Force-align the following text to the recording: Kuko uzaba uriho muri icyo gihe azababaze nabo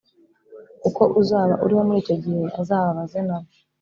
Kuko 0.81 1.01
uzaba 1.21 1.53
uriho 1.63 1.81
muri 1.87 1.99
icyo 2.03 2.15
gihe 2.23 2.41
azababaze 2.61 3.19
nabo 3.27 3.49